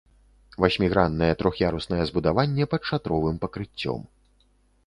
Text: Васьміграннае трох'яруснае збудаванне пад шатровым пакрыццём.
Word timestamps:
Васьміграннае 0.63 1.29
трох'яруснае 1.41 2.01
збудаванне 2.11 2.67
пад 2.73 2.81
шатровым 2.91 3.35
пакрыццём. 3.45 3.99